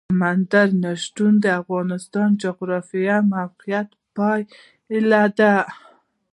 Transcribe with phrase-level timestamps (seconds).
[0.09, 5.55] سمندر نه شتون د افغانستان د جغرافیایي موقیعت پایله ده.